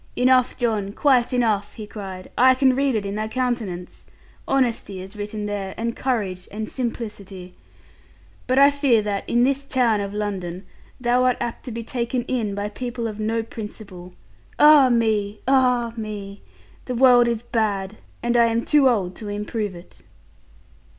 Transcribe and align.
'Enough, 0.15 0.57
John; 0.57 0.93
quite 0.93 1.31
enough,' 1.31 1.75
he 1.75 1.85
cried, 1.85 2.31
'I 2.35 2.55
can 2.55 2.75
read 2.75 2.95
it 2.95 3.05
in 3.05 3.13
thy 3.13 3.27
countenance. 3.27 4.07
Honesty 4.47 4.99
is 4.99 5.15
written 5.15 5.45
there, 5.45 5.75
and 5.77 5.95
courage 5.95 6.47
and 6.49 6.67
simplicity. 6.67 7.53
But 8.47 8.57
I 8.57 8.71
fear 8.71 9.03
that, 9.03 9.29
in 9.29 9.43
this 9.43 9.63
town 9.63 10.01
of 10.01 10.11
London, 10.11 10.65
thou 10.99 11.25
art 11.25 11.37
apt 11.39 11.65
to 11.65 11.71
be 11.71 11.83
taken 11.83 12.23
in 12.23 12.55
by 12.55 12.67
people 12.69 13.07
of 13.07 13.19
no 13.19 13.43
principle. 13.43 14.13
Ah 14.57 14.89
me! 14.89 15.41
Ah 15.47 15.93
me! 15.95 16.41
The 16.85 16.95
world 16.95 17.27
is 17.27 17.43
bad, 17.43 17.97
and 18.23 18.35
I 18.35 18.45
am 18.45 18.65
too 18.65 18.89
old 18.89 19.15
to 19.17 19.29
improve 19.29 19.75
it.' 19.75 19.99